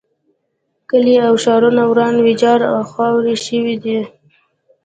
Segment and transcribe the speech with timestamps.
[0.89, 3.99] کلي او ښارونه وران ویجاړ او خاورې شوي دي.